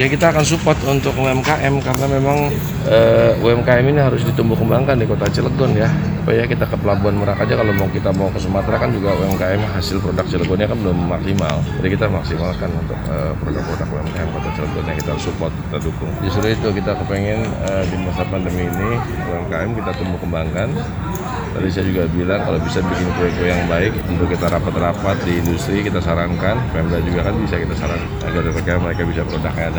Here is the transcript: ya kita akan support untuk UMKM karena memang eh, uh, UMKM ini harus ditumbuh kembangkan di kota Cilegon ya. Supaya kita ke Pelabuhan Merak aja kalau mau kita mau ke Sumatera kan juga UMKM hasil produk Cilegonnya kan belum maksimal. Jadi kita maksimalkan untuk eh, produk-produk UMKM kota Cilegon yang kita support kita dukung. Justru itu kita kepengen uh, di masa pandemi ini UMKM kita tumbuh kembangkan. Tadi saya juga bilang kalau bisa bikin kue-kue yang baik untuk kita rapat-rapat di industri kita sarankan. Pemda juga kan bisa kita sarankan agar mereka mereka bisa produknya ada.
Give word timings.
ya 0.00 0.08
kita 0.08 0.32
akan 0.32 0.40
support 0.40 0.80
untuk 0.88 1.12
UMKM 1.12 1.76
karena 1.84 2.06
memang 2.08 2.48
eh, 2.88 3.36
uh, 3.36 3.44
UMKM 3.44 3.84
ini 3.84 4.00
harus 4.00 4.24
ditumbuh 4.24 4.56
kembangkan 4.56 4.96
di 4.96 5.04
kota 5.04 5.28
Cilegon 5.28 5.76
ya. 5.76 5.92
Supaya 6.20 6.44
kita 6.48 6.64
ke 6.68 6.76
Pelabuhan 6.80 7.16
Merak 7.20 7.36
aja 7.36 7.52
kalau 7.56 7.72
mau 7.76 7.88
kita 7.92 8.08
mau 8.16 8.28
ke 8.32 8.40
Sumatera 8.40 8.80
kan 8.80 8.92
juga 8.96 9.12
UMKM 9.20 9.60
hasil 9.76 10.00
produk 10.00 10.24
Cilegonnya 10.24 10.72
kan 10.72 10.78
belum 10.80 10.98
maksimal. 11.04 11.60
Jadi 11.80 11.88
kita 11.92 12.06
maksimalkan 12.08 12.70
untuk 12.80 12.96
eh, 13.12 13.32
produk-produk 13.44 13.88
UMKM 13.92 14.28
kota 14.32 14.48
Cilegon 14.56 14.84
yang 14.88 14.98
kita 15.04 15.12
support 15.20 15.52
kita 15.68 15.78
dukung. 15.84 16.12
Justru 16.24 16.48
itu 16.48 16.68
kita 16.80 16.92
kepengen 17.04 17.40
uh, 17.68 17.84
di 17.84 17.96
masa 18.00 18.24
pandemi 18.24 18.64
ini 18.72 18.90
UMKM 19.28 19.70
kita 19.84 19.90
tumbuh 20.00 20.16
kembangkan. 20.16 20.68
Tadi 21.50 21.66
saya 21.66 21.84
juga 21.90 22.06
bilang 22.14 22.40
kalau 22.46 22.62
bisa 22.62 22.78
bikin 22.78 23.10
kue-kue 23.18 23.50
yang 23.50 23.66
baik 23.66 23.90
untuk 24.06 24.30
kita 24.30 24.46
rapat-rapat 24.48 25.16
di 25.26 25.42
industri 25.42 25.82
kita 25.82 25.98
sarankan. 25.98 26.56
Pemda 26.70 27.02
juga 27.02 27.26
kan 27.26 27.34
bisa 27.42 27.58
kita 27.58 27.74
sarankan 27.74 28.22
agar 28.22 28.42
mereka 28.48 28.72
mereka 28.78 29.02
bisa 29.02 29.22
produknya 29.26 29.66
ada. 29.66 29.78